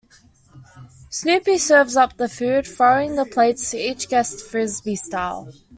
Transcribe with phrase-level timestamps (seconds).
[1.11, 5.53] Snoopy serves up the food, throwing the plates to each guest Frisbee-style.